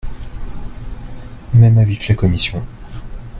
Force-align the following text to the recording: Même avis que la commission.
Même 1.53 1.77
avis 1.77 1.99
que 1.99 2.07
la 2.09 2.15
commission. 2.15 2.65